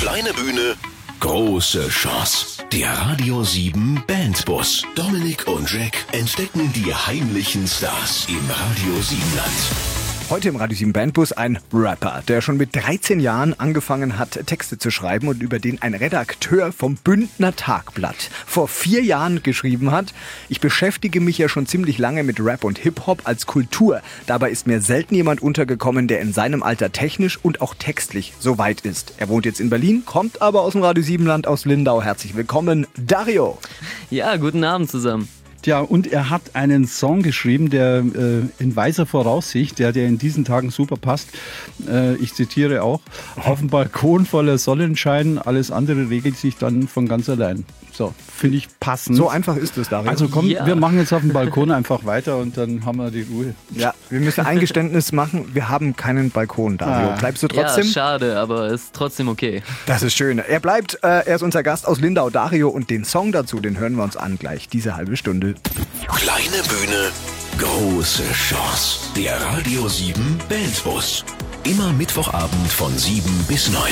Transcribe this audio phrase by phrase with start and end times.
[0.00, 0.76] Kleine Bühne,
[1.20, 2.64] große Chance.
[2.72, 4.82] Der Radio 7 Bandbus.
[4.94, 9.99] Dominik und Jack entdecken die heimlichen Stars im Radio 7 Land.
[10.30, 14.78] Heute im Radio 7 Bandbus ein Rapper, der schon mit 13 Jahren angefangen hat, Texte
[14.78, 20.14] zu schreiben und über den ein Redakteur vom Bündner Tagblatt vor vier Jahren geschrieben hat.
[20.48, 24.02] Ich beschäftige mich ja schon ziemlich lange mit Rap und Hip-Hop als Kultur.
[24.26, 28.56] Dabei ist mir selten jemand untergekommen, der in seinem Alter technisch und auch textlich so
[28.56, 29.14] weit ist.
[29.16, 32.02] Er wohnt jetzt in Berlin, kommt aber aus dem Radio 7 Land aus Lindau.
[32.02, 33.58] Herzlich willkommen, Dario.
[34.10, 35.28] Ja, guten Abend zusammen.
[35.66, 40.18] Ja, und er hat einen Song geschrieben, der äh, in weiser Voraussicht, der der in
[40.18, 41.28] diesen Tagen super passt.
[41.88, 43.00] Äh, ich zitiere auch:
[43.36, 47.64] Auf dem Balkon voller Sonnenschein, alles andere regelt sich dann von ganz allein.
[47.92, 49.16] So, finde ich passend.
[49.16, 50.10] So einfach ist es, Dario.
[50.10, 50.64] Also komm, ja.
[50.64, 53.54] wir machen jetzt auf dem Balkon einfach weiter und dann haben wir die Ruhe.
[53.74, 57.10] Ja, wir müssen ein Geständnis machen, wir haben keinen Balkon, Dario.
[57.10, 57.16] Ah.
[57.16, 57.84] Bleibst du trotzdem?
[57.84, 59.62] Ja, schade, aber ist trotzdem okay.
[59.86, 60.38] Das ist schön.
[60.38, 63.78] Er bleibt, äh, er ist unser Gast aus Lindau, Dario, und den Song dazu, den
[63.78, 65.49] hören wir uns an gleich, diese halbe Stunde.
[66.08, 67.10] Kleine Bühne,
[67.58, 69.00] große Chance.
[69.16, 71.24] Der Radio 7 Bandbus.
[71.64, 73.82] Immer Mittwochabend von 7 bis 9.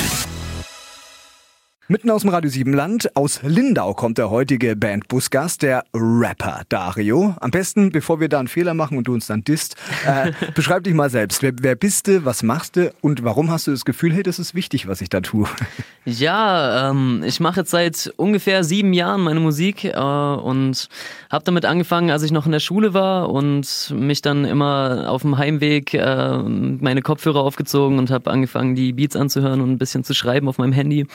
[1.91, 7.33] Mitten aus dem Radio 7 Land, aus Lindau kommt der heutige Bandbusgast, der Rapper Dario.
[7.39, 10.83] Am besten, bevor wir da einen Fehler machen und du uns dann disst, äh, beschreib
[10.83, 11.41] dich mal selbst.
[11.41, 14.37] Wer, wer, bist du, was machst du und warum hast du das Gefühl, hey, das
[14.37, 15.47] ist wichtig, was ich da tue?
[16.05, 20.87] Ja, ähm, ich mache jetzt seit ungefähr sieben Jahren meine Musik äh, und
[21.29, 25.21] habe damit angefangen, als ich noch in der Schule war und mich dann immer auf
[25.21, 30.03] dem Heimweg äh, meine Kopfhörer aufgezogen und habe angefangen, die Beats anzuhören und ein bisschen
[30.03, 31.05] zu schreiben auf meinem Handy.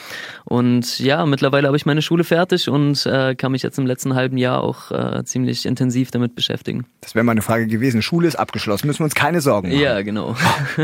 [0.44, 3.84] Und und ja, mittlerweile habe ich meine Schule fertig und äh, kann mich jetzt im
[3.84, 6.86] letzten halben Jahr auch äh, ziemlich intensiv damit beschäftigen.
[7.02, 8.00] Das wäre meine Frage gewesen.
[8.00, 9.78] Schule ist abgeschlossen, müssen wir uns keine Sorgen machen.
[9.78, 10.34] Ja, genau.
[10.34, 10.82] Oh.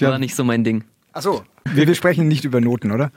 [0.04, 0.84] War nicht so mein Ding.
[1.14, 3.10] Ach so, wir, wir sprechen nicht über Noten, oder?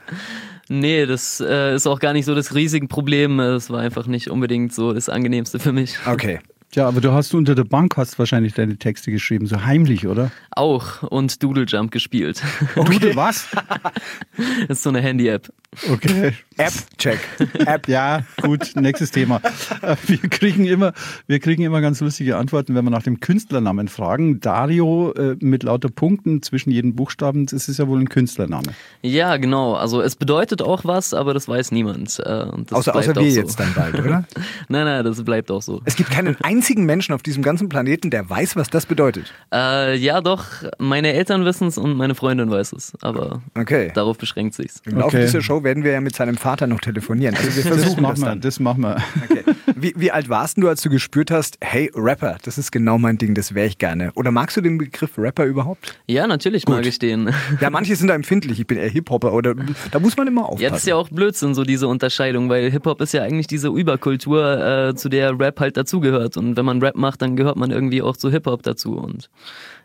[0.70, 3.38] Nee, das äh, ist auch gar nicht so das riesige Problem.
[3.38, 5.98] Es war einfach nicht unbedingt so das Angenehmste für mich.
[6.06, 6.38] Okay.
[6.76, 10.30] Ja, aber du hast unter der Bank hast wahrscheinlich deine Texte geschrieben, so heimlich, oder?
[10.50, 12.42] Auch und Doodle Jump gespielt.
[12.76, 12.98] Okay.
[12.98, 13.48] Doodle was?
[14.68, 15.50] das ist so eine Handy-App.
[15.90, 16.32] Okay.
[16.58, 17.18] App, check.
[17.66, 17.88] App.
[17.88, 19.40] Ja, gut, nächstes Thema.
[19.82, 20.92] Äh, wir kriegen immer,
[21.26, 24.40] wir kriegen immer ganz lustige Antworten, wenn wir nach dem Künstlernamen fragen.
[24.40, 28.68] Dario äh, mit lauter Punkten zwischen jedem Buchstaben, das ist ja wohl ein Künstlername.
[29.02, 29.74] Ja, genau.
[29.74, 32.20] Also es bedeutet auch was, aber das weiß niemand.
[32.20, 33.40] Äh, außer außer wir so.
[33.40, 34.24] jetzt dann bald, oder?
[34.68, 35.82] nein, nein, das bleibt auch so.
[35.84, 39.32] Es gibt keinen einzigen Menschen auf diesem ganzen Planeten, der weiß, was das bedeutet.
[39.52, 40.44] Äh, ja, doch.
[40.78, 42.92] Meine Eltern wissen es und meine Freundin weiß es.
[43.00, 43.90] Aber okay.
[43.94, 44.82] darauf beschränkt sich's.
[44.84, 45.26] Im Laufe okay.
[45.26, 47.36] dieser Show werden wir ja mit seinem Vater noch telefonieren.
[47.36, 48.40] Also wir versuchen das, das dann.
[48.40, 48.96] Das machen wir.
[49.30, 49.44] Okay.
[49.78, 53.18] Wie, wie, alt warst du, als du gespürt hast, hey, Rapper, das ist genau mein
[53.18, 54.10] Ding, das wäre ich gerne.
[54.14, 55.98] Oder magst du den Begriff Rapper überhaupt?
[56.06, 56.76] Ja, natürlich Gut.
[56.76, 57.30] mag ich den.
[57.60, 58.58] Ja, manche sind da empfindlich.
[58.58, 59.54] Ich bin eher Hip-Hopper oder
[59.90, 60.62] da muss man immer aufpassen.
[60.62, 63.68] Ja, das ist ja auch Blödsinn, so diese Unterscheidung, weil Hip-Hop ist ja eigentlich diese
[63.68, 66.36] Überkultur, äh, zu der Rap halt dazugehört.
[66.36, 68.96] Und wenn man Rap macht, dann gehört man irgendwie auch zu Hip-Hop dazu.
[68.96, 69.28] Und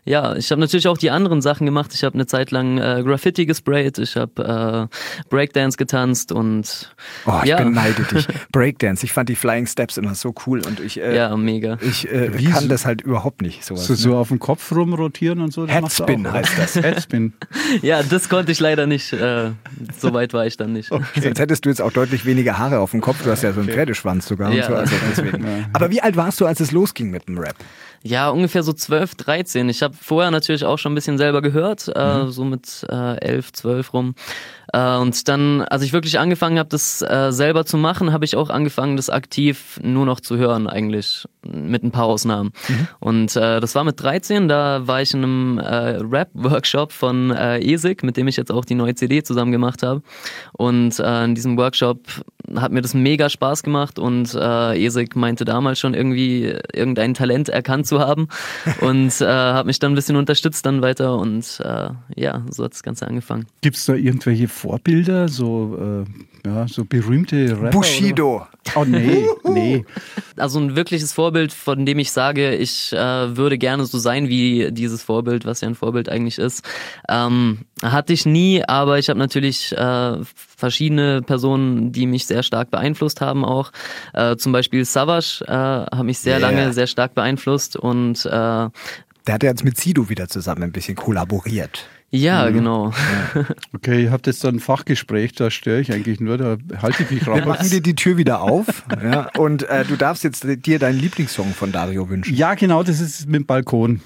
[0.04, 1.92] ja, ich habe natürlich auch die anderen Sachen gemacht.
[1.94, 6.92] Ich habe eine Zeit lang äh, Graffiti gesprayt, ich habe äh, Breakdance getanzt und
[7.24, 7.56] Oh, ich ja.
[7.58, 8.26] beneide dich.
[8.52, 11.78] Breakdance, ich fand die Flying Steps immer so cool und ich äh, Ja, mega.
[11.80, 13.86] Ich äh, kann das halt überhaupt nicht sowas.
[13.86, 13.98] So, ne?
[13.98, 15.68] so auf dem Kopf rumrotieren und so.
[15.68, 16.74] Headspin auch, heißt das.
[16.82, 17.34] Headspin.
[17.82, 19.12] ja, das konnte ich leider nicht.
[19.12, 19.50] Äh,
[19.96, 20.90] so weit war ich dann nicht.
[20.90, 21.20] Okay.
[21.20, 23.22] Sonst hättest du jetzt auch deutlich weniger Haare auf dem Kopf.
[23.22, 23.76] Du hast ja so einen okay.
[23.76, 24.66] Pferdeschwanz sogar ja.
[24.66, 24.76] und so.
[24.76, 25.44] Also deswegen.
[25.44, 25.64] Ja.
[25.72, 27.54] Aber wie alt warst du, als es losging mit dem Rap?
[28.04, 29.68] Ja, ungefähr so 12, 13.
[29.68, 32.30] Ich habe vorher natürlich auch schon ein bisschen selber gehört, äh, mhm.
[32.30, 34.14] so mit äh, 11, 12 rum.
[34.72, 38.36] Äh, und dann, als ich wirklich angefangen habe, das äh, selber zu machen, habe ich
[38.36, 42.52] auch angefangen, das aktiv nur noch zu hören, eigentlich mit ein paar Ausnahmen.
[42.68, 42.88] Mhm.
[43.00, 48.16] Und äh, das war mit 13, da war ich in einem Rap-Workshop von ESIC, mit
[48.16, 50.02] dem ich jetzt auch die neue CD zusammen gemacht habe.
[50.52, 51.98] Und in diesem Workshop
[52.56, 57.86] hat mir das mega Spaß gemacht und ESIC meinte damals schon irgendwie irgendein Talent erkannt
[57.86, 58.28] zu haben
[58.80, 61.62] und hat mich dann ein bisschen unterstützt dann weiter und
[62.14, 63.46] ja, so hat das Ganze angefangen.
[63.60, 67.70] Gibt es da irgendwelche Vorbilder, so, äh, ja, so berühmte Rapper?
[67.70, 68.46] Bushido.
[68.76, 69.84] Oh nee, nee.
[70.36, 74.70] Also ein wirkliches Vorbild, von dem ich sage, ich äh, würde gerne so sein wie
[74.70, 76.64] dieses Vorbild, was ja ein Vorbild eigentlich ist,
[77.08, 82.70] ähm, hatte ich nie, aber ich habe natürlich äh, verschiedene Personen, die mich sehr stark
[82.70, 83.72] beeinflusst haben auch.
[84.14, 86.50] Äh, zum Beispiel Savage äh, hat mich sehr yeah.
[86.50, 90.72] lange sehr stark beeinflusst und äh, der hat ja jetzt mit Sido wieder zusammen ein
[90.72, 91.88] bisschen kollaboriert.
[92.14, 92.54] Ja, mhm.
[92.54, 92.90] genau.
[93.34, 93.44] Ja.
[93.74, 97.26] Okay, ihr habt jetzt ein Fachgespräch, da störe ich eigentlich nur, da halte ich mich
[97.26, 97.38] raus.
[97.38, 101.00] Wir machen dir die Tür wieder auf ja, und äh, du darfst jetzt dir deinen
[101.00, 102.34] Lieblingssong von Dario wünschen.
[102.34, 104.02] Ja, genau, das ist mit dem Balkon.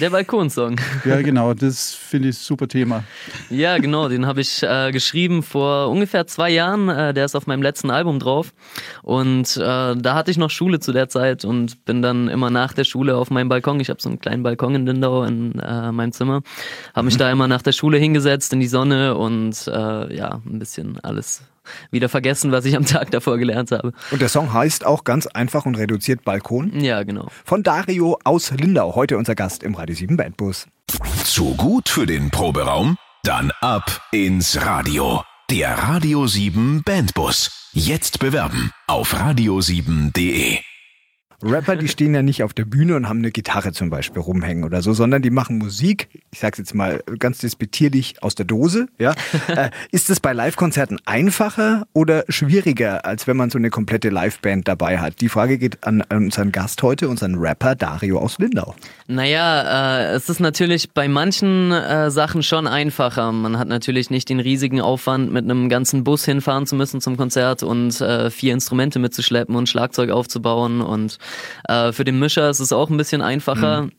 [0.00, 0.76] Der Balkonsong.
[1.04, 3.04] Ja, genau, das finde ich super Thema.
[3.50, 6.88] Ja, genau, den habe ich äh, geschrieben vor ungefähr zwei Jahren.
[6.88, 8.52] Äh, der ist auf meinem letzten Album drauf.
[9.02, 12.72] Und äh, da hatte ich noch Schule zu der Zeit und bin dann immer nach
[12.72, 13.80] der Schule auf meinem Balkon.
[13.80, 16.42] Ich habe so einen kleinen Balkon in Lindau in äh, meinem Zimmer.
[16.94, 20.58] Habe mich da immer nach der Schule hingesetzt in die Sonne und äh, ja, ein
[20.58, 21.42] bisschen alles
[21.90, 23.92] wieder vergessen, was ich am Tag davor gelernt habe.
[24.10, 26.80] Und der Song heißt auch ganz einfach und reduziert Balkon.
[26.80, 27.28] Ja, genau.
[27.44, 30.66] Von Dario aus Lindau, heute unser Gast im Radio 7 Bandbus.
[31.24, 32.96] Zu gut für den Proberaum?
[33.24, 35.22] Dann ab ins Radio.
[35.50, 37.70] Der Radio 7 Bandbus.
[37.72, 40.58] Jetzt bewerben auf radio7.de.
[41.42, 44.64] Rapper, die stehen ja nicht auf der Bühne und haben eine Gitarre zum Beispiel rumhängen
[44.64, 48.88] oder so, sondern die machen Musik, ich sag's jetzt mal ganz despektierlich, aus der Dose.
[48.98, 49.14] Ja?
[49.48, 54.66] äh, ist es bei Live-Konzerten einfacher oder schwieriger, als wenn man so eine komplette Liveband
[54.66, 55.20] dabei hat?
[55.20, 58.74] Die Frage geht an, unseren Gast heute, unseren Rapper Dario aus Lindau.
[59.06, 63.32] Naja, äh, es ist natürlich bei manchen äh, Sachen schon einfacher.
[63.32, 67.16] Man hat natürlich nicht den riesigen Aufwand, mit einem ganzen Bus hinfahren zu müssen zum
[67.16, 71.18] Konzert und äh, vier Instrumente mitzuschleppen und Schlagzeug aufzubauen und
[71.68, 73.82] äh, für den Mischer ist es auch ein bisschen einfacher.
[73.82, 73.92] Mhm.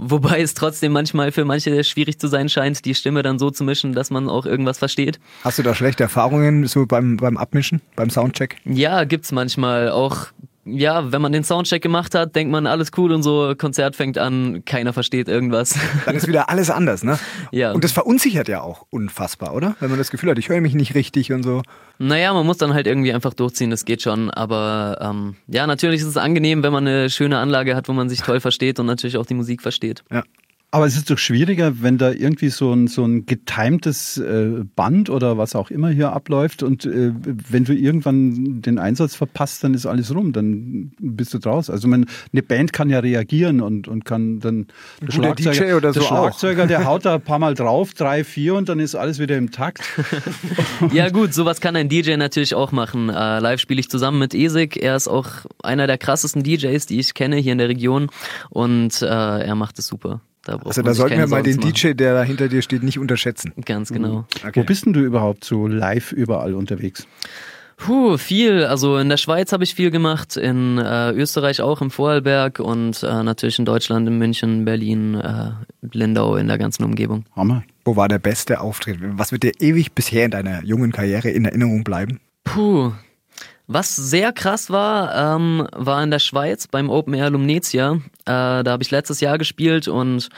[0.00, 3.64] Wobei es trotzdem manchmal für manche schwierig zu sein scheint, die Stimme dann so zu
[3.64, 5.18] mischen, dass man auch irgendwas versteht.
[5.42, 8.58] Hast du da schlechte Erfahrungen so beim, beim Abmischen, beim Soundcheck?
[8.64, 9.90] Ja, gibt's manchmal.
[9.90, 10.28] Auch
[10.70, 14.18] ja, wenn man den Soundcheck gemacht hat, denkt man, alles cool und so, Konzert fängt
[14.18, 15.78] an, keiner versteht irgendwas.
[16.06, 17.18] Dann ist wieder alles anders, ne?
[17.52, 17.72] Ja.
[17.72, 19.76] Und das verunsichert ja auch unfassbar, oder?
[19.80, 21.62] Wenn man das Gefühl hat, ich höre mich nicht richtig und so.
[21.98, 24.30] Naja, man muss dann halt irgendwie einfach durchziehen, das geht schon.
[24.30, 28.08] Aber ähm, ja, natürlich ist es angenehm, wenn man eine schöne Anlage hat, wo man
[28.08, 30.04] sich toll versteht und natürlich auch die Musik versteht.
[30.10, 30.22] Ja.
[30.70, 35.08] Aber es ist doch schwieriger, wenn da irgendwie so ein, so ein getimtes äh, Band
[35.08, 37.12] oder was auch immer hier abläuft und äh,
[37.48, 41.70] wenn du irgendwann den Einsatz verpasst, dann ist alles rum, dann bist du draus.
[41.70, 42.04] Also man,
[42.34, 44.66] eine Band kann ja reagieren und, und kann dann
[45.00, 48.54] der Schlagzeuger, oder so der, Schlagzeuger der haut da ein paar Mal drauf, drei, vier
[48.54, 49.80] und dann ist alles wieder im Takt.
[50.92, 53.08] ja gut, sowas kann ein DJ natürlich auch machen.
[53.08, 54.76] Äh, live spiele ich zusammen mit Esik.
[54.76, 55.28] Er ist auch
[55.62, 58.10] einer der krassesten DJs, die ich kenne hier in der Region
[58.50, 60.20] und äh, er macht es super.
[60.44, 61.72] Da also da sollten wir mal den machen.
[61.72, 63.52] DJ, der da hinter dir steht, nicht unterschätzen.
[63.64, 64.20] Ganz genau.
[64.20, 64.24] Mhm.
[64.46, 64.60] Okay.
[64.60, 67.06] Wo bist denn du überhaupt so live überall unterwegs?
[67.78, 68.64] Puh, viel.
[68.64, 73.04] Also in der Schweiz habe ich viel gemacht, in äh, Österreich auch im Vorarlberg und
[73.04, 75.50] äh, natürlich in Deutschland, in München, Berlin, äh,
[75.92, 77.24] Lindau, in der ganzen Umgebung.
[77.36, 77.62] Hammer.
[77.84, 78.98] Wo war der beste Auftritt?
[79.00, 82.18] Was wird dir ewig bisher in deiner jungen Karriere in Erinnerung bleiben?
[82.42, 82.92] Puh,
[83.68, 88.00] was sehr krass war, ähm, war in der Schweiz beim Open Air Lumnezia.
[88.24, 90.30] Äh, da habe ich letztes Jahr gespielt und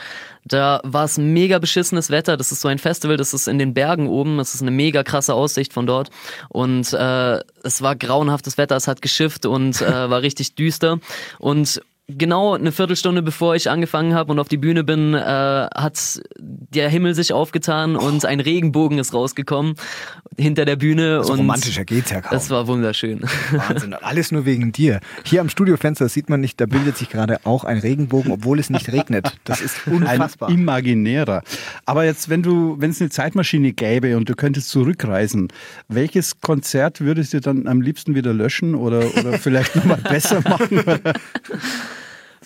[0.43, 2.35] da war es mega beschissenes Wetter.
[2.35, 4.37] Das ist so ein Festival, das ist in den Bergen oben.
[4.37, 6.09] Das ist eine mega krasse Aussicht von dort.
[6.49, 10.99] Und äh, es war grauenhaftes Wetter, es hat geschifft und äh, war richtig düster.
[11.39, 11.81] Und
[12.17, 16.89] genau eine Viertelstunde bevor ich angefangen habe und auf die Bühne bin, äh, hat der
[16.89, 19.75] Himmel sich aufgetan und ein Regenbogen ist rausgekommen
[20.37, 21.17] hinter der Bühne.
[21.17, 22.31] Also und romantischer geht's ja kaum.
[22.31, 23.21] Das war wunderschön.
[23.51, 23.93] Wahnsinn.
[24.01, 24.99] Alles nur wegen dir.
[25.23, 28.69] Hier am Studiofenster sieht man nicht, da bildet sich gerade auch ein Regenbogen, obwohl es
[28.69, 29.37] nicht regnet.
[29.43, 30.49] Das ist unfassbar.
[30.49, 31.43] Ein imaginärer.
[31.85, 35.49] Aber jetzt, wenn du, wenn es eine Zeitmaschine gäbe und du könntest zurückreisen,
[35.87, 40.83] welches Konzert würdest du dann am liebsten wieder löschen oder, oder vielleicht nochmal besser machen?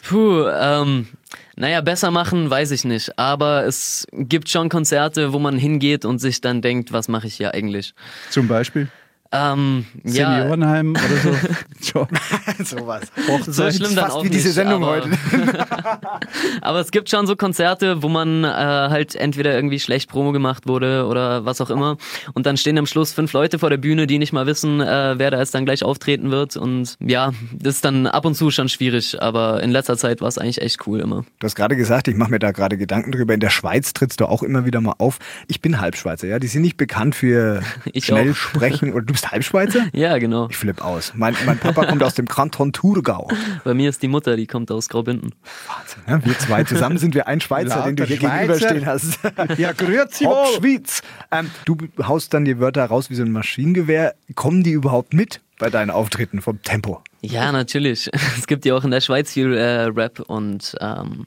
[0.08, 1.08] Puh, ähm,
[1.56, 3.18] naja, besser machen weiß ich nicht.
[3.18, 7.36] Aber es gibt schon Konzerte, wo man hingeht und sich dann denkt, was mache ich
[7.36, 7.96] hier eigentlich?
[8.30, 8.88] Zum Beispiel?
[9.32, 11.02] Ähm, Seniorenheim ja.
[11.02, 11.36] oder so.
[12.64, 13.04] Sowas.
[13.46, 15.10] So schlimm dann fast auch wie diese nicht, Sendung aber, heute.
[16.62, 20.68] aber es gibt schon so Konzerte, wo man äh, halt entweder irgendwie schlecht Promo gemacht
[20.68, 21.98] wurde oder was auch immer.
[22.34, 25.16] Und dann stehen am Schluss fünf Leute vor der Bühne, die nicht mal wissen, äh,
[25.18, 26.56] wer da jetzt dann gleich auftreten wird.
[26.58, 29.22] Und ja, das ist dann ab und zu schon schwierig.
[29.22, 31.26] Aber in letzter Zeit war es eigentlich echt cool immer.
[31.40, 33.34] Du hast gerade gesagt, ich mache mir da gerade Gedanken drüber.
[33.34, 35.20] In der Schweiz trittst du auch immer wieder mal auf.
[35.48, 36.40] Ich bin Halbschweizer, ja.
[36.40, 37.62] Die sind nicht bekannt für
[37.98, 38.36] schnell auch.
[38.36, 38.94] sprechen.
[38.94, 39.88] Oder du bist Halbschweizer?
[39.94, 40.48] Ja, genau.
[40.50, 41.14] Ich flipp aus.
[41.16, 43.30] Mein, mein Papa kommt aus dem Kanton Thurgau.
[43.64, 45.34] Bei mir ist die Mutter, die kommt aus Graubünden.
[45.68, 46.04] Wahnsinn.
[46.08, 48.38] Ja, wir zwei zusammen sind wir ein Schweizer, Lauter den du hier Schweizer.
[48.40, 49.20] gegenüberstehen hast.
[49.58, 51.02] Ja, grüezi Hopp, Schweiz.
[51.32, 54.16] Ähm, du haust dann die Wörter raus wie so ein Maschinengewehr.
[54.36, 57.02] Kommen die überhaupt mit bei deinen Auftritten vom Tempo?
[57.22, 58.10] Ja, natürlich.
[58.38, 61.26] Es gibt ja auch in der Schweiz viel äh, Rap und ähm,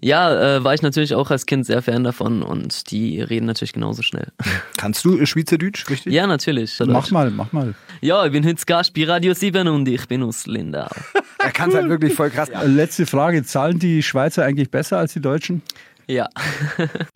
[0.00, 3.72] ja, äh, war ich natürlich auch als Kind sehr Fan davon und die reden natürlich
[3.72, 4.26] genauso schnell.
[4.76, 6.12] Kannst du Schweizerdeutsch, richtig?
[6.12, 6.78] Ja, natürlich.
[6.84, 7.74] Mach mal, mach mal.
[8.00, 10.88] Ja, ich bin heute Gast bei Radio 7 und ich bin aus Lindau.
[11.38, 12.50] er kann es halt wirklich voll krass.
[12.52, 12.62] Ja.
[12.62, 15.62] Letzte Frage, zahlen die Schweizer eigentlich besser als die Deutschen?
[16.08, 16.28] Ja.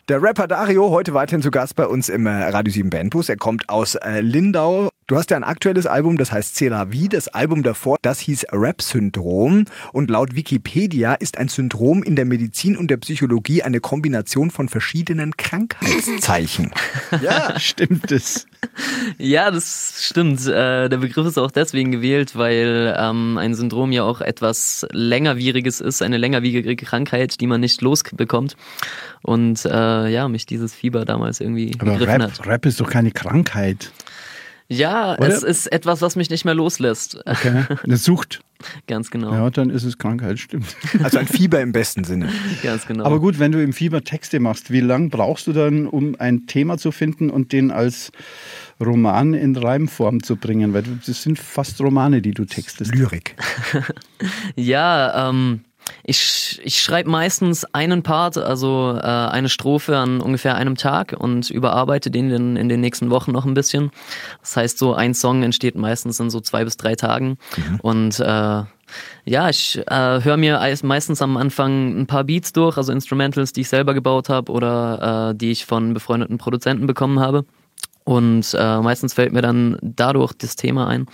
[0.07, 3.27] Der Rapper Dario, heute weiterhin zu Gast bei uns im Radio 7 Bandbus.
[3.27, 4.89] Er kommt aus äh, Lindau.
[5.07, 7.07] Du hast ja ein aktuelles Album, das heißt C'est Vie.
[7.07, 9.63] Das Album davor, das hieß Rap-Syndrom.
[9.93, 14.67] Und laut Wikipedia ist ein Syndrom in der Medizin und der Psychologie eine Kombination von
[14.67, 16.73] verschiedenen Krankheitszeichen.
[17.21, 18.47] ja, stimmt es.
[19.17, 20.45] Ja, das stimmt.
[20.45, 25.79] Äh, der Begriff ist auch deswegen gewählt, weil ähm, ein Syndrom ja auch etwas längerwieriges
[25.79, 28.57] ist, eine längerwierige Krankheit, die man nicht losbekommt.
[29.21, 32.45] Und äh, ja, mich dieses Fieber damals irgendwie Aber gegriffen Rap, hat.
[32.45, 33.93] Rap ist doch keine Krankheit.
[34.69, 35.27] Ja, Oder?
[35.29, 37.21] es ist etwas, was mich nicht mehr loslässt.
[37.25, 37.63] Okay.
[37.83, 38.41] Eine Sucht.
[38.87, 39.31] Ganz genau.
[39.31, 40.75] Ja, dann ist es Krankheit, stimmt.
[41.03, 42.29] Also ein Fieber im besten Sinne.
[42.63, 43.05] Ganz genau.
[43.05, 46.47] Aber gut, wenn du im Fieber Texte machst, wie lang brauchst du dann, um ein
[46.47, 48.11] Thema zu finden und den als
[48.83, 50.73] Roman in Reimform zu bringen?
[50.73, 52.93] Weil das sind fast Romane, die du textest.
[52.93, 53.35] Lyrik.
[54.55, 55.61] Ja, ähm,
[56.07, 61.49] ich, ich schreibe meistens einen Part, also äh, eine Strophe an ungefähr einem Tag und
[61.49, 63.91] überarbeite den dann in den nächsten Wochen noch ein bisschen.
[64.39, 67.37] Das heißt, so ein Song entsteht meistens in so zwei bis drei Tagen.
[67.81, 68.63] Und äh,
[69.25, 73.51] ja, ich äh, höre mir eis- meistens am Anfang ein paar Beats durch, also Instrumentals,
[73.51, 77.43] die ich selber gebaut habe oder äh, die ich von befreundeten Produzenten bekommen habe.
[78.07, 81.07] Und äh, meistens fällt mir dann dadurch das Thema ein.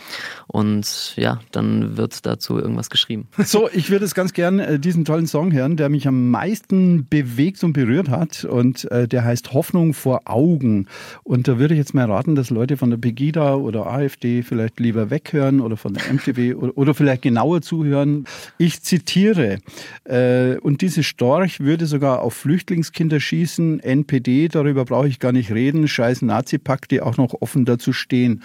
[0.45, 3.27] Und ja, dann wird dazu irgendwas geschrieben.
[3.53, 7.07] So, ich würde es ganz gern äh, diesen tollen Song hören, der mich am meisten
[7.07, 8.45] bewegt und berührt hat.
[8.45, 10.87] Und äh, der heißt Hoffnung vor Augen.
[11.23, 14.79] Und da würde ich jetzt mal raten, dass Leute von der Pegida oder AfD vielleicht
[14.79, 18.25] lieber weghören oder von der MTV oder, oder vielleicht genauer zuhören.
[18.59, 19.57] Ich zitiere,
[20.03, 23.79] äh, und diese Storch würde sogar auf Flüchtlingskinder schießen.
[23.79, 25.87] NPD, darüber brauche ich gar nicht reden.
[25.87, 28.43] Scheiß Nazi-Pakt, die auch noch offen dazu stehen.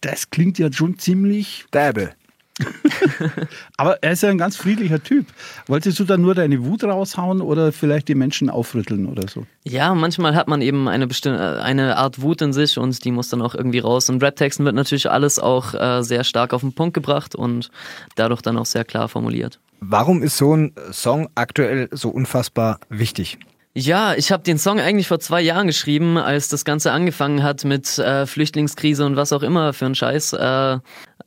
[0.00, 2.10] Das klingt ja schon ziemlich Däbe.
[3.76, 5.26] aber er ist ja ein ganz friedlicher Typ.
[5.66, 9.46] Wolltest du dann nur deine Wut raushauen oder vielleicht die Menschen aufrütteln oder so?
[9.64, 13.28] Ja, manchmal hat man eben eine bestimmte, eine Art Wut in sich und die muss
[13.28, 14.08] dann auch irgendwie raus.
[14.08, 17.70] In Rap-Texten wird natürlich alles auch äh, sehr stark auf den Punkt gebracht und
[18.16, 19.58] dadurch dann auch sehr klar formuliert.
[19.80, 23.38] Warum ist so ein Song aktuell so unfassbar wichtig?
[23.74, 27.64] Ja, ich habe den Song eigentlich vor zwei Jahren geschrieben, als das Ganze angefangen hat
[27.64, 30.78] mit äh, Flüchtlingskrise und was auch immer für ein Scheiß, äh,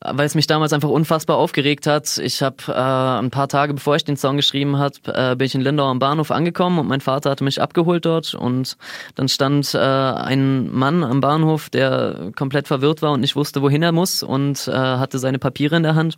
[0.01, 2.17] weil es mich damals einfach unfassbar aufgeregt hat.
[2.17, 2.71] Ich habe äh,
[3.19, 5.99] ein paar Tage bevor ich den Song geschrieben habe, äh, bin ich in Lindau am
[5.99, 8.77] Bahnhof angekommen und mein Vater hatte mich abgeholt dort und
[9.15, 13.83] dann stand äh, ein Mann am Bahnhof, der komplett verwirrt war und nicht wusste, wohin
[13.83, 16.17] er muss und äh, hatte seine Papiere in der Hand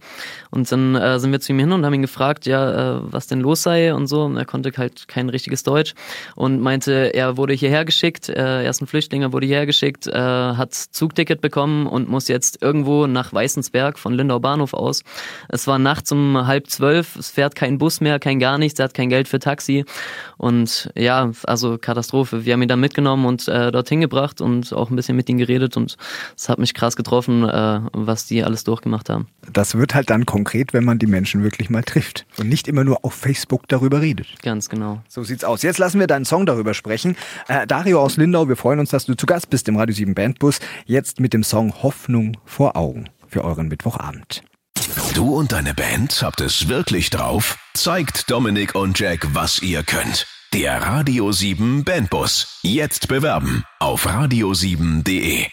[0.50, 3.28] und dann äh, sind wir zu ihm hin und haben ihn gefragt, ja, äh, was
[3.28, 4.24] denn los sei und so.
[4.24, 5.94] Und er konnte halt kein richtiges Deutsch
[6.36, 10.08] und meinte, er wurde hierher geschickt, äh, er ist ein Flüchtling, er wurde hierher geschickt,
[10.08, 13.34] äh, hat Zugticket bekommen und muss jetzt irgendwo nach
[13.68, 15.04] Weißensberg von Lindau Bahnhof aus.
[15.50, 18.86] Es war nachts um halb zwölf, es fährt kein Bus mehr, kein gar nichts, er
[18.86, 19.86] hat kein Geld für Taxi
[20.38, 22.46] und ja, also Katastrophe.
[22.46, 25.38] Wir haben ihn dann mitgenommen und äh, dorthin gebracht und auch ein bisschen mit ihm
[25.38, 25.98] geredet und
[26.36, 29.28] es hat mich krass getroffen, äh, was die alles durchgemacht haben.
[29.52, 32.84] Das wird halt dann konkret, wenn man die Menschen wirklich mal trifft und nicht immer
[32.84, 34.28] nur auf Facebook darüber redet.
[34.42, 35.02] Ganz genau.
[35.08, 35.62] So sieht's aus.
[35.62, 37.16] Jetzt lassen wir deinen Song darüber sprechen.
[37.48, 40.14] Äh, Dario aus Lindau, wir freuen uns, dass du zu Gast bist im Radio 7
[40.14, 40.60] Bandbus.
[40.86, 44.42] Jetzt mit dem Song Hoffnung vor Augen für euren Mittwochabend.
[45.14, 47.56] Du und deine Band habt es wirklich drauf?
[47.76, 50.26] Zeigt Dominik und Jack, was ihr könnt.
[50.54, 52.60] Der Radio 7 Bandbus.
[52.64, 55.46] Jetzt bewerben auf radio7.de.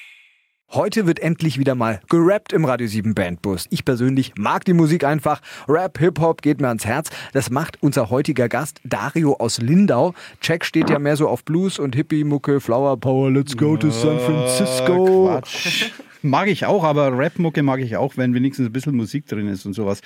[0.73, 3.67] Heute wird endlich wieder mal gerappt im Radio 7 Bandbus.
[3.69, 5.43] Ich persönlich mag die Musik einfach.
[5.69, 7.11] Rap, Hip-Hop geht mir ans Herz.
[7.35, 10.15] Das macht unser heutiger Gast Dario aus Lindau.
[10.41, 14.19] Jack steht ja mehr so auf Blues und Hippie-Mucke, Flower Power, Let's go to San
[14.21, 15.27] Francisco.
[15.27, 15.91] Quatsch.
[16.25, 19.67] Mag ich auch, aber Rap-Mucke mag ich auch, wenn wenigstens ein bisschen Musik drin ist
[19.67, 20.01] und sowas.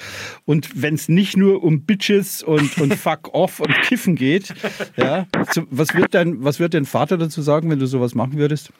[0.44, 4.52] Und wenn es nicht nur um Bitches und, und Fuck off und Kiffen geht,
[4.96, 8.36] ja, so, was, wird dein, was wird dein Vater dazu sagen, wenn du sowas machen
[8.36, 8.72] würdest?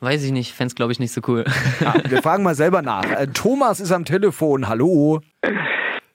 [0.00, 1.44] Weiß ich nicht, fänd's glaube ich nicht so cool.
[1.80, 3.04] Ja, wir fragen mal selber nach.
[3.04, 4.66] Äh, Thomas ist am Telefon.
[4.66, 5.20] Hallo.
[5.42, 5.50] Ich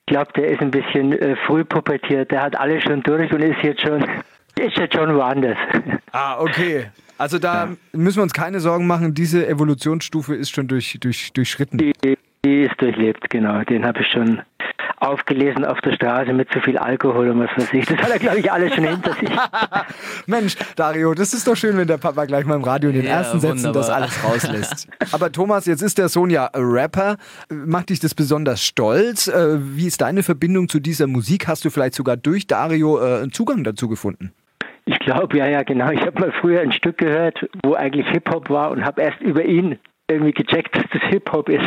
[0.07, 2.31] glaube, der ist ein bisschen äh, früh pubertiert.
[2.31, 4.03] Der hat alles schon durch und ist jetzt schon,
[4.59, 5.57] ist jetzt schon woanders.
[6.11, 6.87] Ah, okay.
[7.17, 9.13] Also da müssen wir uns keine Sorgen machen.
[9.13, 11.77] Diese Evolutionsstufe ist schon durch, durch, durchschritten.
[11.77, 11.93] Die,
[12.43, 13.63] die ist durchlebt, genau.
[13.63, 14.41] Den habe ich schon
[14.97, 17.85] aufgelesen auf der Straße mit zu viel Alkohol und was weiß ich.
[17.85, 19.29] Das hat er, glaube ich, alles schon hinter sich.
[20.25, 23.05] Mensch, Dario, das ist doch schön, wenn der Papa gleich mal im Radio in den
[23.05, 24.87] Ja, ersten Sätzen das alles rauslässt.
[25.11, 27.17] Aber Thomas, jetzt ist der Sohn ja Rapper.
[27.49, 29.27] Macht dich das besonders stolz?
[29.27, 31.47] Äh, Wie ist deine Verbindung zu dieser Musik?
[31.47, 34.31] Hast du vielleicht sogar durch Dario äh, einen Zugang dazu gefunden?
[34.85, 35.89] Ich glaube, ja, ja, genau.
[35.89, 39.43] Ich habe mal früher ein Stück gehört, wo eigentlich Hip-Hop war und habe erst über
[39.43, 41.65] ihn irgendwie gecheckt, dass das Hip-Hop ist.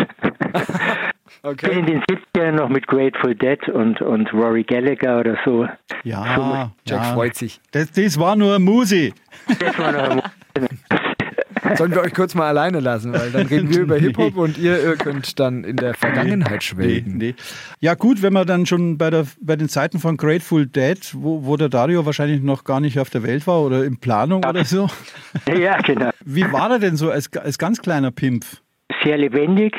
[1.60, 5.68] Bin in den 70ern noch mit Grateful Dead und, und Rory Gallagher oder so.
[6.04, 7.14] Ja, Jack ja.
[7.14, 7.60] freut sich.
[7.72, 9.12] Das, das war nur Musi.
[9.58, 10.22] Das war noch
[11.76, 14.40] Sollen wir euch kurz mal alleine lassen, weil dann reden wir über Hip-Hop nee.
[14.40, 17.16] und ihr könnt dann in der Vergangenheit schwelgen.
[17.16, 17.34] Nee, nee.
[17.80, 21.44] Ja gut, wenn man dann schon bei, der, bei den Zeiten von Grateful Dead, wo,
[21.44, 24.50] wo der Dario wahrscheinlich noch gar nicht auf der Welt war oder in Planung ja.
[24.50, 24.88] oder so.
[25.46, 26.10] Ja, genau.
[26.24, 28.44] Wie war er denn so als, als ganz kleiner Pimp?
[29.02, 29.74] Sehr lebendig,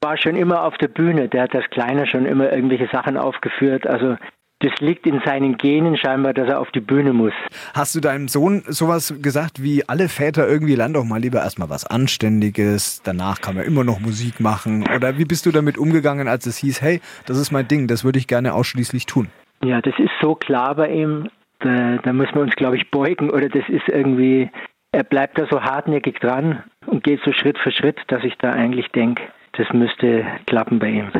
[0.00, 1.28] war schon immer auf der Bühne.
[1.28, 3.86] Der hat das Kleine schon immer irgendwelche Sachen aufgeführt.
[3.86, 4.16] Also
[4.62, 7.32] das liegt in seinen Genen scheinbar, dass er auf die Bühne muss.
[7.74, 11.68] Hast du deinem Sohn sowas gesagt wie alle Väter irgendwie lern doch mal lieber erstmal
[11.68, 14.84] was Anständiges, danach kann man immer noch Musik machen?
[14.94, 18.04] Oder wie bist du damit umgegangen, als es hieß, hey, das ist mein Ding, das
[18.04, 19.28] würde ich gerne ausschließlich tun?
[19.64, 21.28] Ja, das ist so klar bei ihm,
[21.60, 24.50] da, da muss man uns, glaube ich, beugen oder das ist irgendwie,
[24.92, 28.50] er bleibt da so hartnäckig dran und geht so Schritt für Schritt, dass ich da
[28.50, 31.10] eigentlich denke, das müsste klappen bei ihm.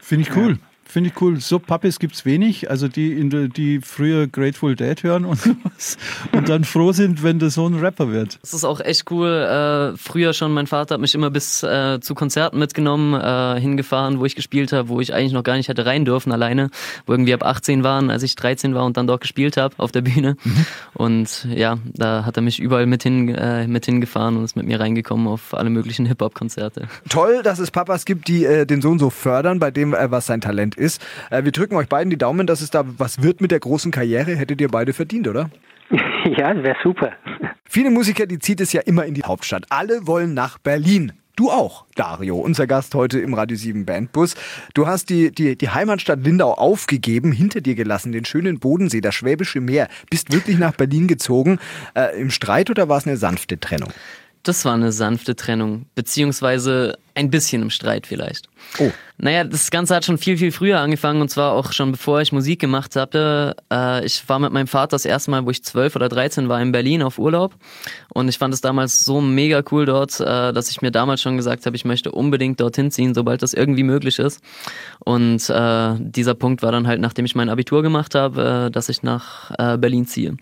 [0.00, 0.52] Finde ich cool.
[0.52, 0.69] Ja.
[0.90, 1.38] Finde ich cool.
[1.38, 5.96] So Puppets gibt es wenig, also die, in die früher Grateful Dead hören und sowas
[6.32, 8.40] und dann froh sind, wenn der Sohn Rapper wird.
[8.42, 9.28] Das ist auch echt cool.
[9.28, 14.18] Äh, früher schon, mein Vater hat mich immer bis äh, zu Konzerten mitgenommen, äh, hingefahren,
[14.18, 16.70] wo ich gespielt habe, wo ich eigentlich noch gar nicht hätte rein dürfen alleine,
[17.06, 19.92] wo irgendwie ab 18 waren, als ich 13 war und dann dort gespielt habe auf
[19.92, 20.36] der Bühne.
[20.42, 20.66] Mhm.
[20.94, 24.66] Und ja, da hat er mich überall mit, hin, äh, mit hingefahren und ist mit
[24.66, 26.88] mir reingekommen auf alle möglichen Hip-Hop-Konzerte.
[27.08, 30.26] Toll, dass es Papas gibt, die äh, den Sohn so fördern, bei dem, äh, was
[30.26, 31.04] sein Talent ist.
[31.30, 33.92] Äh, wir drücken euch beiden die Daumen, dass es da was wird mit der großen
[33.92, 34.34] Karriere.
[34.34, 35.50] Hättet ihr beide verdient, oder?
[36.36, 37.12] Ja, wäre super.
[37.64, 39.64] Viele Musiker, die zieht es ja immer in die Hauptstadt.
[39.70, 41.12] Alle wollen nach Berlin.
[41.40, 44.34] Du auch, Dario, unser Gast heute im Radio 7 Bandbus.
[44.74, 49.14] Du hast die, die, die Heimatstadt Lindau aufgegeben, hinter dir gelassen, den schönen Bodensee, das
[49.14, 49.88] Schwäbische Meer.
[50.10, 51.58] Bist wirklich nach Berlin gezogen.
[51.94, 53.90] Äh, Im Streit oder war es eine sanfte Trennung?
[54.42, 58.48] Das war eine sanfte Trennung, beziehungsweise ein bisschen im Streit vielleicht.
[58.78, 58.90] Oh.
[59.18, 62.32] Naja, das Ganze hat schon viel, viel früher angefangen und zwar auch schon bevor ich
[62.32, 63.54] Musik gemacht hatte.
[63.70, 66.62] Äh, ich war mit meinem Vater das erste Mal, wo ich zwölf oder dreizehn war,
[66.62, 67.54] in Berlin auf Urlaub
[68.14, 71.36] und ich fand es damals so mega cool dort, äh, dass ich mir damals schon
[71.36, 74.40] gesagt habe, ich möchte unbedingt dorthin ziehen, sobald das irgendwie möglich ist.
[75.00, 79.02] Und äh, dieser Punkt war dann halt, nachdem ich mein Abitur gemacht habe, dass ich
[79.02, 80.36] nach Berlin ziehe.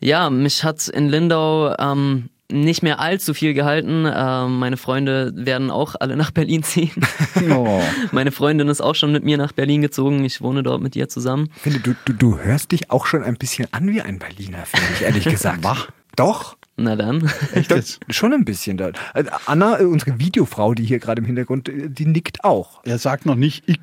[0.00, 4.06] Ja, mich hat in Lindau ähm, nicht mehr allzu viel gehalten.
[4.06, 6.92] Äh, meine Freunde werden auch alle nach Berlin ziehen.
[7.50, 7.80] Oh.
[8.10, 10.24] Meine Freundin ist auch schon mit mir nach Berlin gezogen.
[10.24, 11.50] Ich wohne dort mit ihr zusammen.
[11.56, 14.66] Ich finde, du, du, du hörst dich auch schon ein bisschen an wie ein Berliner,
[14.66, 15.62] finde ich, ehrlich gesagt.
[15.62, 15.88] Wach.
[16.16, 16.56] Doch.
[16.76, 17.30] Na dann.
[17.54, 18.00] Echt jetzt?
[18.10, 18.98] Schon ein bisschen dort.
[19.14, 22.80] Äh, Anna, unsere Videofrau, die hier gerade im Hintergrund, äh, die nickt auch.
[22.84, 23.78] Er sagt noch nicht ich.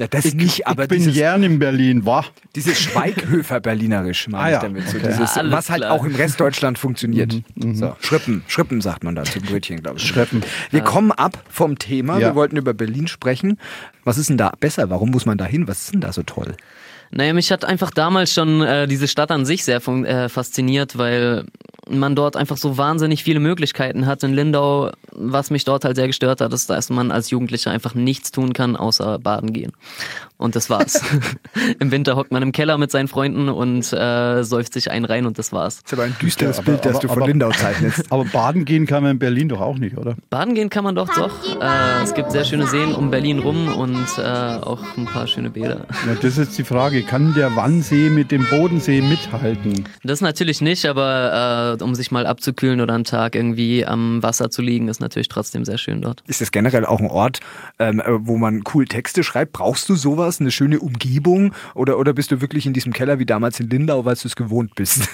[0.00, 2.24] Ja, das ich, nicht, aber ich bin dieses, gern in Berlin, war.
[2.56, 4.56] Dieses Schweighöfer-Berlinerisch meine ah, ja.
[4.56, 4.88] ich damit.
[4.88, 5.08] So okay.
[5.08, 7.34] dieses, was halt auch im Rest Deutschland funktioniert.
[7.34, 7.74] Mhm, mhm.
[7.74, 10.06] so, Schrippen, Schrippen sagt man da zum Brötchen, glaube ich.
[10.06, 10.42] Schrippen.
[10.70, 12.18] Wir kommen ab vom Thema.
[12.18, 12.28] Ja.
[12.28, 13.58] Wir wollten über Berlin sprechen.
[14.02, 14.88] Was ist denn da besser?
[14.88, 15.68] Warum muss man da hin?
[15.68, 16.56] Was ist denn da so toll?
[17.10, 21.44] Naja, mich hat einfach damals schon äh, diese Stadt an sich sehr äh, fasziniert, weil
[21.90, 24.22] man dort einfach so wahnsinnig viele Möglichkeiten hat.
[24.22, 27.94] In Lindau, was mich dort halt sehr gestört hat, ist, dass man als Jugendlicher einfach
[27.94, 29.72] nichts tun kann, außer baden gehen.
[30.36, 31.02] Und das war's.
[31.80, 35.26] Im Winter hockt man im Keller mit seinen Freunden und äh, säuft sich einen rein
[35.26, 35.82] und das war's.
[35.82, 38.10] Das ist aber ein düsteres ja, aber, Bild, das aber, du von aber, Lindau zeichnest.
[38.10, 40.16] Aber baden gehen kann man in Berlin doch auch nicht, oder?
[40.30, 41.60] Baden gehen kann man doch doch.
[41.60, 45.50] Äh, es gibt sehr schöne Seen um Berlin rum und äh, auch ein paar schöne
[45.50, 45.86] Bäder.
[46.06, 46.99] Ja, das ist jetzt die Frage.
[47.02, 49.84] Kann der Wannsee mit dem Bodensee mithalten?
[50.02, 54.50] Das natürlich nicht, aber äh, um sich mal abzukühlen oder einen Tag irgendwie am Wasser
[54.50, 56.22] zu liegen, ist natürlich trotzdem sehr schön dort.
[56.26, 57.40] Ist das generell auch ein Ort,
[57.78, 59.52] ähm, wo man cool Texte schreibt?
[59.52, 61.54] Brauchst du sowas, eine schöne Umgebung?
[61.74, 64.36] Oder, oder bist du wirklich in diesem Keller wie damals in Lindau, weil du es
[64.36, 65.08] gewohnt bist?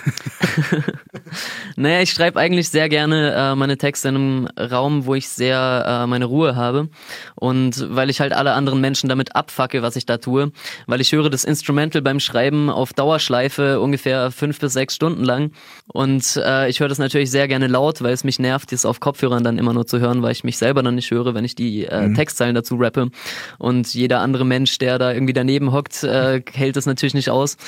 [1.76, 5.84] naja, ich schreibe eigentlich sehr gerne äh, meine Texte in einem Raum, wo ich sehr
[5.86, 6.88] äh, meine Ruhe habe.
[7.34, 10.52] Und weil ich halt alle anderen Menschen damit abfacke, was ich da tue.
[10.86, 11.44] Weil ich höre das
[11.76, 15.50] Instrumental beim Schreiben auf Dauerschleife ungefähr fünf bis sechs Stunden lang.
[15.92, 18.98] Und äh, ich höre das natürlich sehr gerne laut, weil es mich nervt, das auf
[18.98, 21.54] Kopfhörern dann immer nur zu hören, weil ich mich selber dann nicht höre, wenn ich
[21.54, 22.14] die äh, mhm.
[22.14, 23.10] Textzeilen dazu rappe.
[23.58, 27.58] Und jeder andere Mensch, der da irgendwie daneben hockt, äh, hält das natürlich nicht aus.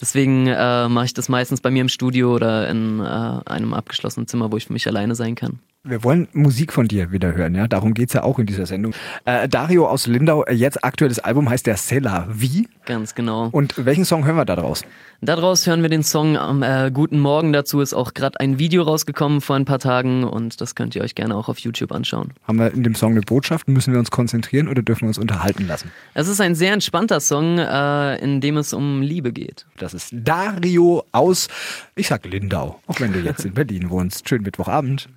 [0.00, 4.26] Deswegen äh, mache ich das meistens bei mir im Studio oder in äh, einem abgeschlossenen
[4.26, 5.60] Zimmer, wo ich für mich alleine sein kann.
[5.84, 7.66] Wir wollen Musik von dir wieder hören, ja.
[7.66, 8.94] Darum geht's ja auch in dieser Sendung.
[9.24, 12.28] Äh, Dario aus Lindau, äh, jetzt aktuelles Album heißt der Seller.
[12.30, 12.68] Wie?
[12.84, 13.48] Ganz genau.
[13.50, 14.84] Und welchen Song hören wir da draus?
[15.22, 17.52] Daraus hören wir den Song am äh, Guten Morgen.
[17.52, 21.02] Dazu ist auch gerade ein Video rausgekommen vor ein paar Tagen und das könnt ihr
[21.02, 22.32] euch gerne auch auf YouTube anschauen.
[22.46, 23.66] Haben wir in dem Song eine Botschaft?
[23.66, 25.90] Müssen wir uns konzentrieren oder dürfen wir uns unterhalten lassen?
[26.14, 29.66] Es ist ein sehr entspannter Song, äh, in dem es um Liebe geht.
[29.78, 31.48] Das ist Dario aus,
[31.96, 34.28] ich sag Lindau, auch wenn du jetzt in Berlin wohnst.
[34.28, 35.08] Schönen Mittwochabend.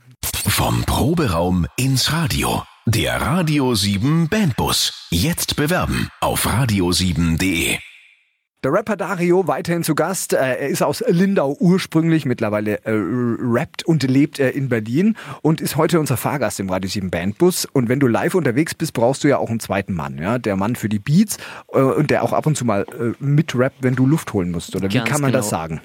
[0.47, 2.63] Vom Proberaum ins Radio.
[2.85, 5.07] Der Radio 7 Bandbus.
[5.09, 7.77] Jetzt bewerben auf radio7.de.
[8.63, 10.33] Der Rapper Dario weiterhin zu Gast.
[10.33, 15.61] Äh, er ist aus Lindau ursprünglich, mittlerweile äh, rappt und lebt er in Berlin und
[15.61, 17.65] ist heute unser Fahrgast im Radio 7 Bandbus.
[17.65, 20.17] Und wenn du live unterwegs bist, brauchst du ja auch einen zweiten Mann.
[20.17, 20.39] Ja?
[20.39, 21.37] Der Mann für die Beats
[21.73, 24.75] äh, und der auch ab und zu mal äh, mitrappt, wenn du Luft holen musst.
[24.75, 25.41] Oder wie Ganz kann man genau.
[25.41, 25.81] das sagen?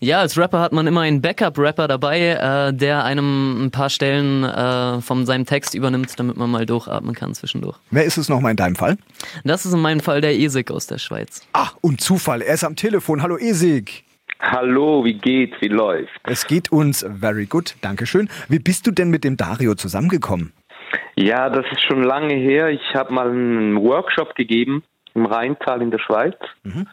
[0.00, 4.44] Ja, als Rapper hat man immer einen Backup-Rapper dabei, äh, der einem ein paar Stellen
[4.44, 7.76] äh, von seinem Text übernimmt, damit man mal durchatmen kann zwischendurch.
[7.90, 8.96] Wer ist es nochmal in deinem Fall?
[9.44, 11.46] Das ist in meinem Fall der Esig aus der Schweiz.
[11.52, 13.22] Ah, und Zufall, er ist am Telefon.
[13.22, 14.04] Hallo Esig.
[14.40, 16.12] Hallo, wie geht's, wie läuft's?
[16.24, 18.28] Es geht uns very good, Dankeschön.
[18.48, 20.52] Wie bist du denn mit dem Dario zusammengekommen?
[21.16, 22.68] Ja, das ist schon lange her.
[22.68, 24.82] Ich habe mal einen Workshop gegeben
[25.14, 26.36] im Rheintal in der Schweiz.
[26.64, 26.88] Mhm.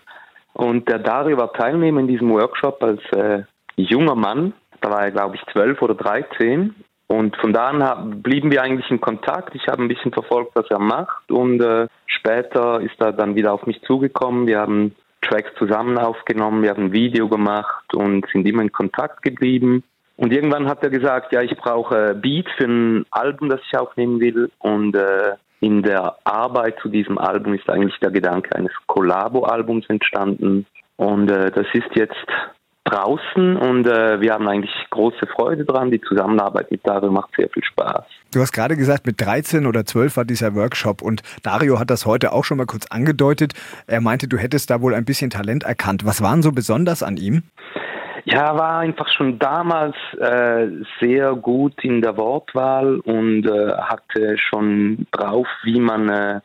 [0.54, 3.44] Und der Dario war Teilnehmer in diesem Workshop als äh,
[3.76, 4.54] junger Mann.
[4.82, 6.76] Da war er, glaube ich, zwölf oder dreizehn.
[7.08, 9.54] Und von da an blieben wir eigentlich in Kontakt.
[9.56, 11.30] Ich habe ein bisschen verfolgt, was er macht.
[11.32, 14.48] Und äh, später ist er dann wieder auf mich zugekommen.
[14.48, 19.22] Wir haben Tracks zusammen aufgenommen, wir haben ein Video gemacht und sind immer in Kontakt
[19.22, 19.84] geblieben.
[20.18, 24.20] Und irgendwann hat er gesagt, ja, ich brauche Beat für ein Album, das ich aufnehmen
[24.20, 24.52] will.
[24.60, 30.66] Und äh, in der Arbeit zu diesem Album ist eigentlich der Gedanke eines Collabo-Albums entstanden.
[30.98, 32.28] Und äh, das ist jetzt
[32.84, 35.92] draußen und äh, wir haben eigentlich große Freude dran.
[35.92, 38.04] Die Zusammenarbeit mit Dario macht sehr viel Spaß.
[38.34, 42.08] Du hast gerade gesagt, mit 13 oder 12 war dieser Workshop und Dario hat das
[42.08, 43.54] heute auch schon mal kurz angedeutet.
[43.86, 46.06] Er meinte, du hättest da wohl ein bisschen Talent erkannt.
[46.06, 47.44] Was waren so besonders an ihm?
[48.32, 50.68] Ja, war einfach schon damals äh,
[51.02, 56.40] sehr gut in der Wortwahl und äh, hatte schon drauf, wie man äh,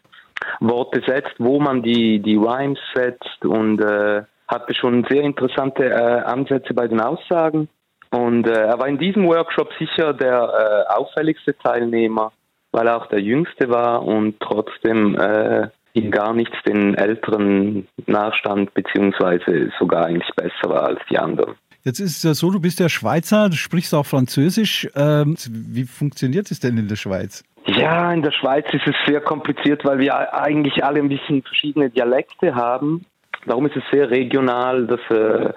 [0.58, 6.22] Worte setzt, wo man die, die Rhymes setzt und äh, hatte schon sehr interessante äh,
[6.24, 7.68] Ansätze bei den Aussagen.
[8.10, 12.32] Und äh, er war in diesem Workshop sicher der äh, auffälligste Teilnehmer,
[12.72, 18.74] weil er auch der jüngste war und trotzdem äh, ihm gar nichts den Älteren nachstand,
[18.74, 21.54] beziehungsweise sogar eigentlich besser war als die anderen.
[21.86, 24.88] Jetzt ist es ja so, du bist ja Schweizer, du sprichst auch Französisch.
[24.96, 27.44] Ähm, wie funktioniert es denn in der Schweiz?
[27.64, 31.88] Ja, in der Schweiz ist es sehr kompliziert, weil wir eigentlich alle ein bisschen verschiedene
[31.88, 33.06] Dialekte haben.
[33.46, 35.52] Darum ist es sehr regional, dass äh,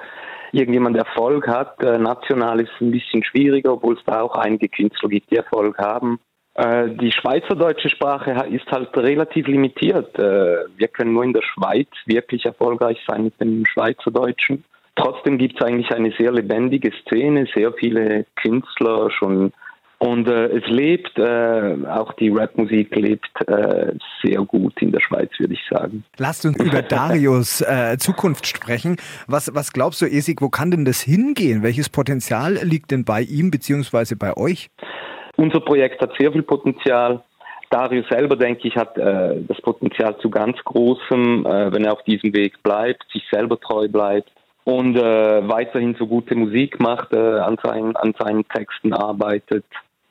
[0.52, 1.82] irgendjemand Erfolg hat.
[1.82, 5.38] Äh, national ist es ein bisschen schwieriger, obwohl es da auch einige Künstler gibt, die
[5.38, 6.20] Erfolg haben.
[6.54, 10.20] Äh, die schweizerdeutsche Sprache ist halt relativ limitiert.
[10.20, 14.64] Äh, wir können nur in der Schweiz wirklich erfolgreich sein mit dem Schweizerdeutschen.
[15.00, 19.54] Trotzdem gibt es eigentlich eine sehr lebendige Szene, sehr viele Künstler schon.
[19.98, 25.30] Und äh, es lebt, äh, auch die Rapmusik lebt äh, sehr gut in der Schweiz,
[25.38, 26.06] würde ich sagen.
[26.18, 28.96] Lasst uns über Darius äh, Zukunft sprechen.
[29.28, 31.64] Was, was glaubst du, Esig, wo kann denn das hingehen?
[31.64, 34.16] Welches Potenzial liegt denn bei ihm bzw.
[34.16, 34.70] bei euch?
[35.36, 37.22] Unser Projekt hat sehr viel Potenzial.
[37.70, 42.04] Darius selber, denke ich, hat äh, das Potenzial zu ganz großem, äh, wenn er auf
[42.04, 44.32] diesem Weg bleibt, sich selber treu bleibt
[44.70, 49.66] und äh, weiterhin so gute Musik macht, äh, an, seinen, an seinen Texten arbeitet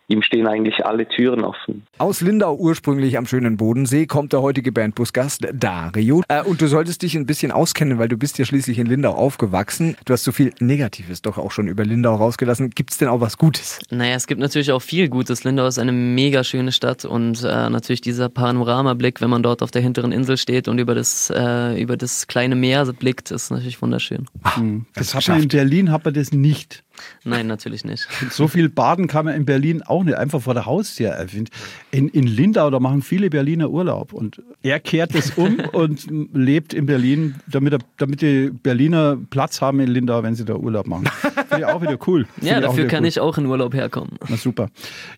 [0.09, 1.87] ihm stehen eigentlich alle Türen offen.
[1.99, 6.23] Aus Lindau ursprünglich am schönen Bodensee kommt der heutige Bandbusgast Dario.
[6.29, 9.13] Äh, und du solltest dich ein bisschen auskennen, weil du bist ja schließlich in Lindau
[9.13, 9.97] aufgewachsen.
[10.07, 12.71] Du hast so viel Negatives doch auch schon über Lindau rausgelassen.
[12.71, 13.81] Gibt es denn auch was Gutes?
[13.91, 15.45] Naja, es gibt natürlich auch viel Gutes.
[15.45, 19.71] Lindau ist eine mega schöne Stadt und äh, natürlich dieser Panoramablick, wenn man dort auf
[19.71, 23.83] der hinteren Insel steht und über das, äh, über das kleine Meer blickt, ist natürlich
[23.83, 24.27] wunderschön.
[24.43, 24.59] Ach,
[24.95, 26.85] das, das hat man in Berlin hat man das nicht.
[27.25, 28.09] Nein, natürlich nicht.
[28.31, 31.51] So viel baden kann man in Berlin auch nicht einfach vor der Haustür erfinden.
[31.91, 36.75] In, in Lindau, da machen viele Berliner Urlaub und er kehrt es um und lebt
[36.75, 40.87] in Berlin, damit, er, damit die Berliner Platz haben in Lindau, wenn sie da Urlaub
[40.87, 41.07] machen.
[41.49, 42.27] Finde ich auch wieder cool.
[42.35, 43.09] Finde ja, dafür kann cool.
[43.09, 44.13] ich auch in Urlaub herkommen.
[44.29, 44.69] Na super.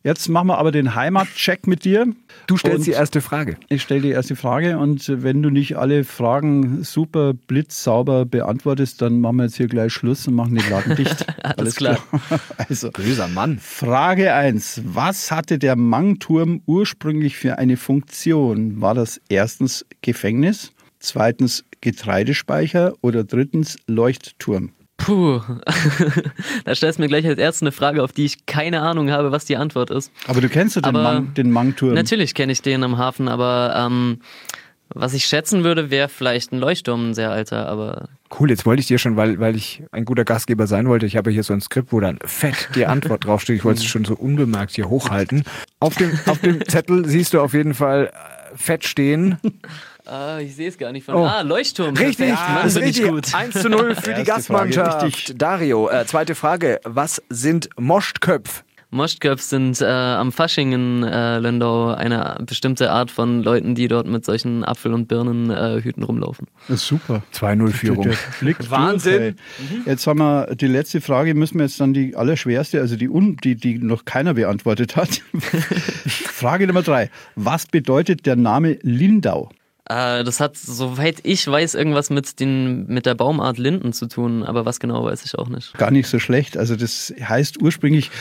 [0.02, 2.06] Jetzt machen wir aber den Heimatcheck mit dir.
[2.46, 3.56] Du stellst die erste Frage.
[3.68, 9.20] Ich stelle die erste Frage und wenn du nicht alle Fragen super blitzsauber beantwortest, dann
[9.20, 11.26] machen wir jetzt hier gleich Schluss und machen den Laden dicht.
[11.44, 11.98] Alles klar.
[12.56, 13.58] also, böser Mann.
[13.58, 14.82] Frage 1.
[14.84, 18.80] Was hatte der Mangturm ursprünglich für eine Funktion?
[18.80, 24.72] War das erstens Gefängnis, zweitens Getreidespeicher oder drittens Leuchtturm?
[25.00, 25.40] Puh,
[26.64, 29.32] da stellst du mir gleich als erstes eine Frage, auf die ich keine Ahnung habe,
[29.32, 30.12] was die Antwort ist.
[30.26, 31.94] Aber du kennst du den, Mang, den Mangturm?
[31.94, 34.20] Natürlich kenne ich den am Hafen, aber ähm,
[34.92, 38.08] was ich schätzen würde, wäre vielleicht ein Leuchtturm, ein sehr alter, aber.
[38.38, 41.16] Cool, jetzt wollte ich dir schon, weil, weil ich ein guter Gastgeber sein wollte, ich
[41.16, 43.56] habe hier so ein Skript, wo dann fett die Antwort draufsteht.
[43.56, 45.44] Ich wollte es schon so unbemerkt hier hochhalten.
[45.78, 49.38] Auf dem, auf dem Zettel siehst du auf jeden Fall äh, fett stehen.
[50.10, 51.14] Ah, ich sehe es gar nicht von.
[51.14, 51.24] Oh.
[51.24, 51.96] Ah, Leuchtturm.
[51.96, 53.08] Richtig, ja, das ist richtig.
[53.08, 53.32] Gut.
[53.32, 55.40] 1 zu 0 für die Gastmannschaft.
[55.40, 56.80] Dario, äh, zweite Frage.
[56.84, 58.64] Was sind Moschköpf?
[58.90, 64.08] Moschköpf sind äh, am Fasching in äh, Lindau eine bestimmte Art von Leuten, die dort
[64.08, 66.48] mit solchen Apfel- und Birnenhüten äh, rumlaufen.
[66.66, 67.22] Das ist super.
[67.32, 68.08] 2-0-Führung.
[68.68, 69.36] Wahnsinn.
[69.58, 73.08] Durch, jetzt haben wir die letzte Frage, müssen wir jetzt dann die allerschwerste, also die,
[73.44, 75.22] die, die noch keiner beantwortet hat.
[76.08, 77.10] Frage Nummer drei.
[77.36, 79.50] Was bedeutet der Name Lindau?
[79.90, 84.44] Äh, das hat, soweit ich weiß, irgendwas mit, den, mit der Baumart Linden zu tun,
[84.44, 85.76] aber was genau weiß ich auch nicht.
[85.78, 86.56] Gar nicht so schlecht.
[86.56, 88.12] Also das heißt ursprünglich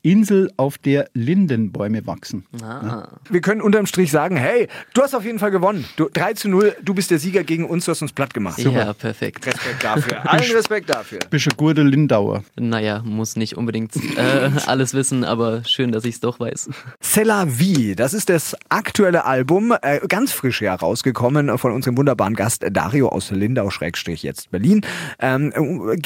[0.00, 2.46] Insel, auf der Lindenbäume wachsen.
[2.62, 2.80] Ah.
[2.82, 3.08] Ja.
[3.28, 5.84] Wir können unterm Strich sagen, hey, du hast auf jeden Fall gewonnen.
[5.96, 8.58] Du, 3 zu 0, du bist der Sieger gegen uns, du hast uns platt gemacht.
[8.58, 8.78] Super.
[8.78, 9.46] Ja, perfekt.
[9.46, 10.30] Respekt dafür.
[10.32, 11.18] Allen Respekt dafür.
[11.28, 12.42] Du guter Lindauer?
[12.56, 16.70] Naja, muss nicht unbedingt äh, alles wissen, aber schön, dass ich es doch weiß.
[17.02, 22.36] Cella Vie, das ist das aktuelle Album, äh, ganz frisch herausgekommen bekommen von unserem wunderbaren
[22.36, 24.82] Gast Dario aus Lindau, Schrägstrich jetzt Berlin.
[25.18, 25.52] Ähm,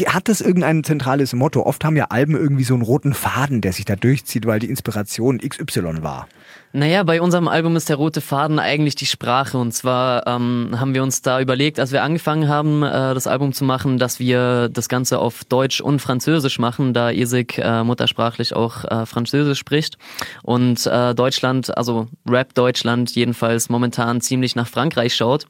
[0.06, 1.60] hat das irgendein zentrales Motto?
[1.66, 4.70] Oft haben ja Alben irgendwie so einen roten Faden, der sich da durchzieht, weil die
[4.70, 6.28] Inspiration XY war.
[6.74, 9.58] Naja, bei unserem Album ist der rote Faden eigentlich die Sprache.
[9.58, 13.52] Und zwar ähm, haben wir uns da überlegt, als wir angefangen haben, äh, das Album
[13.52, 18.56] zu machen, dass wir das Ganze auf Deutsch und Französisch machen, da Isik äh, muttersprachlich
[18.56, 19.98] auch äh, Französisch spricht.
[20.42, 25.46] Und äh, Deutschland, also Rap Deutschland jedenfalls momentan ziemlich nach Frankreich schaut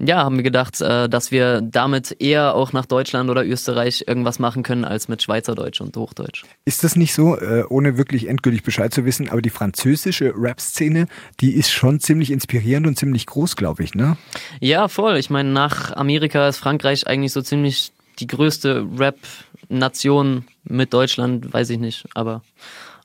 [0.00, 4.38] ja, haben wir gedacht, äh, dass wir damit eher auch nach Deutschland oder Österreich irgendwas
[4.38, 6.44] machen können als mit Schweizerdeutsch und Hochdeutsch.
[6.64, 11.06] Ist das nicht so, äh, ohne wirklich endgültig Bescheid zu wissen, aber die französische Rap-Szene,
[11.40, 14.16] die ist schon ziemlich inspirierend und ziemlich groß, glaube ich, ne?
[14.60, 15.16] Ja, voll.
[15.16, 21.70] Ich meine, nach Amerika ist Frankreich eigentlich so ziemlich die größte Rap-Nation mit Deutschland, weiß
[21.70, 22.42] ich nicht, aber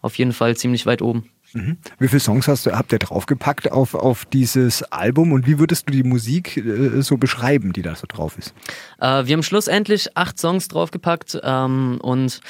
[0.02, 1.30] auf jeden Fall ziemlich weit oben.
[1.54, 1.78] Mhm.
[2.00, 5.88] Wie viele Songs hast du, habt ihr draufgepackt auf, auf dieses Album und wie würdest
[5.88, 8.54] du die Musik äh, so beschreiben, die da so drauf ist?
[9.00, 12.42] Äh, wir haben schlussendlich acht Songs draufgepackt ähm, und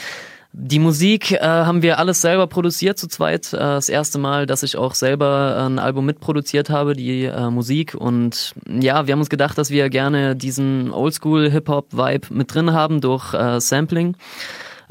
[0.51, 3.53] die Musik äh, haben wir alles selber produziert zu zweit.
[3.53, 7.93] Äh, das erste Mal, dass ich auch selber ein Album mitproduziert habe, die äh, Musik.
[7.93, 13.33] Und ja, wir haben uns gedacht, dass wir gerne diesen Oldschool-Hip-Hop-Vibe mit drin haben durch
[13.35, 14.15] äh, Sampling.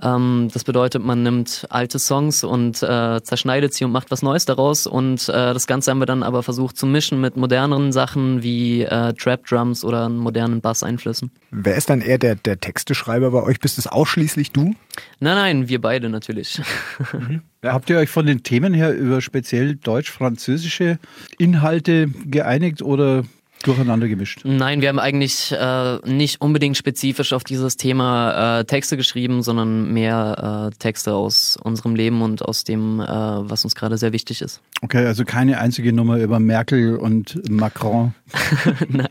[0.03, 4.45] Ähm, das bedeutet, man nimmt alte Songs und äh, zerschneidet sie und macht was Neues
[4.45, 4.87] daraus.
[4.87, 8.83] Und äh, das Ganze haben wir dann aber versucht zu mischen mit moderneren Sachen wie
[8.83, 11.31] äh, Trap Drums oder modernen Bass-Einflüssen.
[11.51, 13.59] Wer ist dann eher der, der Texteschreiber bei euch?
[13.61, 14.75] Bist es ausschließlich du?
[15.21, 16.61] Nein, nein, wir beide natürlich.
[17.13, 17.43] Mhm.
[17.63, 20.99] Habt ihr euch von den Themen her über speziell deutsch-französische
[21.39, 23.25] Inhalte geeinigt oder
[23.63, 24.41] durcheinander gemischt?
[24.45, 29.93] Nein, wir haben eigentlich äh, nicht unbedingt spezifisch auf dieses Thema äh, Texte geschrieben, sondern
[29.93, 34.43] mehr äh, Texte aus unserem Leben und aus dem, äh, was uns gerade sehr wichtig
[34.43, 34.61] ist.
[34.81, 38.15] Okay, also keine einzige Nummer über Merkel und Macron.
[38.89, 39.09] Nein.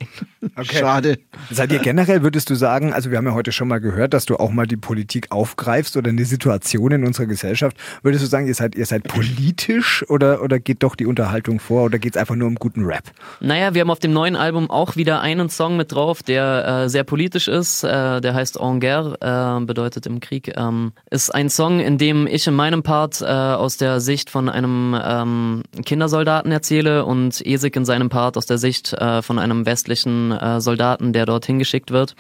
[0.56, 0.78] Okay.
[0.80, 1.20] Schade.
[1.52, 4.26] Seid ihr generell, würdest du sagen, also wir haben ja heute schon mal gehört, dass
[4.26, 7.76] du auch mal die Politik aufgreifst oder eine Situation in unserer Gesellschaft.
[8.02, 11.84] Würdest du sagen, ihr seid, ihr seid politisch oder, oder geht doch die Unterhaltung vor
[11.84, 13.04] oder geht es einfach nur um guten Rap?
[13.42, 16.89] Naja, wir haben auf dem neuen Album auch wieder einen Song mit drauf, der äh,
[16.89, 17.84] sehr politisch ist.
[17.84, 20.54] Äh, der heißt En Guerre, äh, bedeutet im Krieg.
[20.56, 24.50] Ähm, ist ein Song, in dem ich in meinem Part äh, aus der Sicht von
[24.50, 29.65] einem ähm, Kindersoldaten erzähle und Esik in seinem Part aus der Sicht äh, von einem
[29.65, 32.15] westlichen äh, Soldaten, der dorthin geschickt wird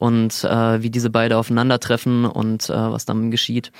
[0.00, 3.70] und äh, wie diese beide aufeinandertreffen und äh, was dann geschieht.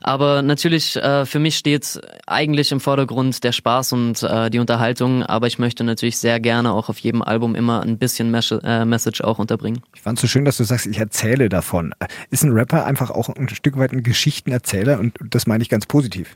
[0.00, 5.24] Aber natürlich, äh, für mich steht eigentlich im Vordergrund der Spaß und äh, die Unterhaltung,
[5.24, 8.84] aber ich möchte natürlich sehr gerne auch auf jedem Album immer ein bisschen Mes äh,
[8.84, 9.82] Message auch unterbringen.
[9.94, 11.92] Ich fand es so schön, dass du sagst, ich erzähle davon.
[12.30, 15.86] Ist ein Rapper einfach auch ein Stück weit ein Geschichtenerzähler und das meine ich ganz
[15.86, 16.34] positiv.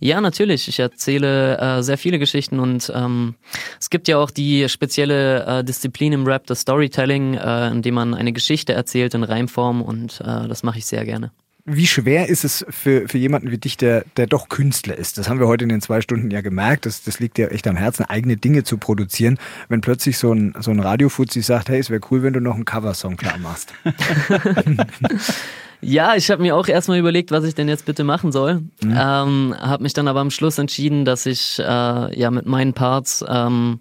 [0.00, 0.68] Ja, natürlich.
[0.68, 3.34] Ich erzähle äh, sehr viele Geschichten und ähm,
[3.80, 7.94] es gibt ja auch die spezielle äh, Disziplin im Rap, das Storytelling, äh, in dem
[7.94, 11.32] man eine Geschichte erzählt in Reimform und äh, das mache ich sehr gerne.
[11.70, 15.18] Wie schwer ist es für, für jemanden wie dich, der, der doch Künstler ist?
[15.18, 16.86] Das haben wir heute in den zwei Stunden ja gemerkt.
[16.86, 19.38] Das, das liegt dir echt am Herzen, eigene Dinge zu produzieren.
[19.68, 22.54] Wenn plötzlich so ein, so ein Radiofuzzi sagt, hey, es wäre cool, wenn du noch
[22.54, 23.74] einen Coversong klar machst.
[25.80, 28.62] Ja, ich habe mir auch erstmal überlegt, was ich denn jetzt bitte machen soll.
[28.82, 28.90] Mhm.
[28.90, 31.62] Ähm, habe mich dann aber am Schluss entschieden, dass ich äh,
[32.18, 33.78] ja mit meinen Parts ähm,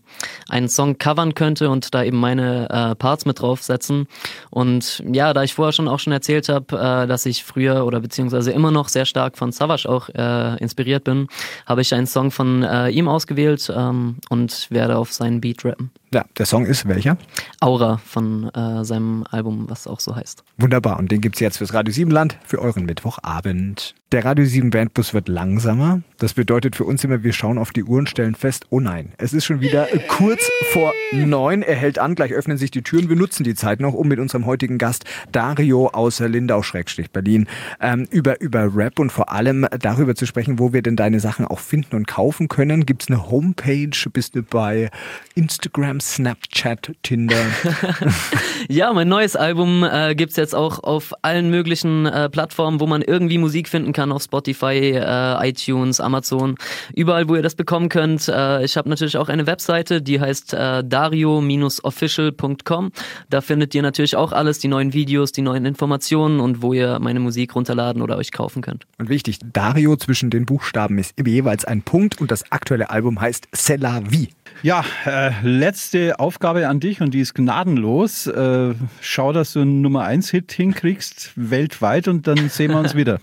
[0.48, 4.08] einen Song covern könnte und da eben meine äh, Parts mit draufsetzen.
[4.52, 8.00] Und ja, da ich vorher schon auch schon erzählt habe, äh, dass ich früher oder
[8.00, 11.28] beziehungsweise immer noch sehr stark von Savage auch äh, inspiriert bin,
[11.66, 15.92] habe ich einen Song von äh, ihm ausgewählt ähm, und werde auf seinen Beat rappen.
[16.18, 17.16] Ja, der Song ist welcher?
[17.60, 20.44] Aura von äh, seinem Album, was auch so heißt.
[20.58, 20.98] Wunderbar.
[20.98, 23.94] Und den gibt es jetzt fürs Radio Siebenland für euren Mittwochabend.
[24.14, 26.02] Der Radio 7 Bandbus wird langsamer.
[26.18, 29.12] Das bedeutet für uns immer, wir schauen auf die Uhr und stellen fest, oh nein,
[29.18, 31.62] es ist schon wieder kurz vor neun.
[31.62, 33.10] Er hält an, gleich öffnen sich die Türen.
[33.10, 37.48] Wir nutzen die Zeit noch, um mit unserem heutigen Gast Dario aus Lindau-Berlin
[37.82, 41.46] ähm, über, über Rap und vor allem darüber zu sprechen, wo wir denn deine Sachen
[41.46, 42.86] auch finden und kaufen können.
[42.86, 43.92] Gibt es eine Homepage?
[44.14, 44.90] Bist du bei
[45.36, 47.36] Instagram, Snapchat, Tinder?
[48.70, 52.88] ja, mein neues Album äh, gibt es jetzt auch auf allen möglichen äh, Plattformen, wo
[52.88, 56.56] man irgendwie Musik finden kann auf Spotify, äh, iTunes, Amazon,
[56.96, 58.28] überall, wo ihr das bekommen könnt.
[58.28, 62.92] Äh, ich habe natürlich auch eine Webseite, die heißt äh, dario-official.com.
[63.30, 67.00] Da findet ihr natürlich auch alles, die neuen Videos, die neuen Informationen und wo ihr
[67.00, 68.86] meine Musik runterladen oder euch kaufen könnt.
[68.98, 73.50] Und wichtig, Dario zwischen den Buchstaben ist jeweils ein Punkt und das aktuelle Album heißt
[73.54, 74.30] C'est la vie.
[74.64, 78.28] Ja, äh, letzte Aufgabe an dich und die ist gnadenlos.
[78.28, 82.96] Äh, schau, dass du einen Nummer 1 Hit hinkriegst weltweit und dann sehen wir uns
[82.96, 83.20] wieder.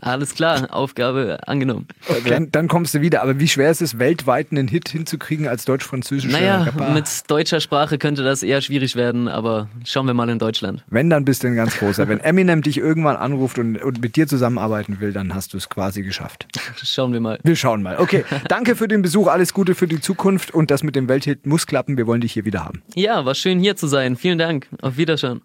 [0.00, 1.86] Alles klar, Aufgabe angenommen.
[2.08, 2.30] Okay.
[2.30, 3.22] Dann, dann, kommst du wieder.
[3.22, 6.90] Aber wie schwer ist es, weltweit einen Hit hinzukriegen als deutsch-französischer Naja, Rapper?
[6.90, 10.84] mit deutscher Sprache könnte das eher schwierig werden, aber schauen wir mal in Deutschland.
[10.88, 12.08] Wenn, dann bist du ein ganz großer.
[12.08, 15.68] Wenn Eminem dich irgendwann anruft und, und mit dir zusammenarbeiten will, dann hast du es
[15.68, 16.46] quasi geschafft.
[16.82, 17.38] Schauen wir mal.
[17.42, 17.98] Wir schauen mal.
[17.98, 21.46] Okay, danke für den Besuch, alles Gute für die Zukunft und das mit dem Welthit
[21.46, 21.96] muss klappen.
[21.96, 22.82] Wir wollen dich hier wieder haben.
[22.94, 24.14] Ja, war schön hier zu sein.
[24.14, 24.68] Vielen Dank.
[24.82, 25.40] Auf Wiedersehen.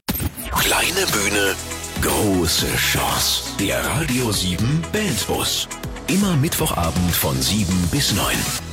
[0.60, 1.56] Kleine Bühne,
[2.02, 3.44] große Chance.
[3.58, 5.70] Der Radio 7 Bandbus.
[6.08, 8.71] Immer Mittwochabend von 7 bis 9.